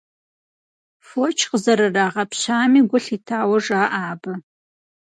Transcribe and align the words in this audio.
Фоч 1.07 1.37
къызэрырагъэпщами 1.49 2.81
гу 2.89 2.97
лъитауэ 3.03 3.57
жаӏэ 3.65 3.89
абы. 4.09 4.33